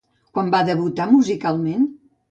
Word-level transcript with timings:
Quan 0.37 0.49
va 0.55 0.63
debutar 0.71 1.09
musicalment? 1.13 1.91